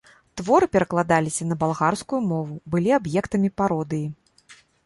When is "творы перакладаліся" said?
0.39-1.47